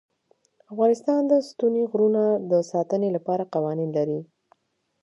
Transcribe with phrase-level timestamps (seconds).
[0.71, 4.19] افغانستان د ستوني غرونه د ساتنې لپاره قوانین لري.